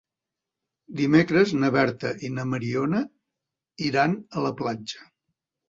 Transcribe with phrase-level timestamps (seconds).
[1.01, 3.03] Dimecres na Berta i na Mariona
[3.93, 5.09] iran a la platja.